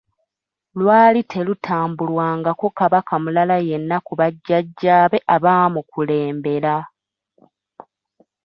Lwali 0.79 1.21
terutambulwangako 1.31 2.67
Kabaka 2.79 3.13
mulala 3.23 3.55
yenna 3.67 3.97
ku 4.05 4.13
bajjajaabe 4.19 5.17
abaamukulembera. 5.35 6.75